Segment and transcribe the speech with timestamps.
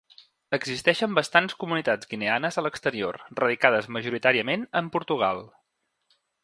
[0.57, 5.45] Existeixen bastants comunitats guineanes a l'exterior, radicades majoritàriament en Portugal.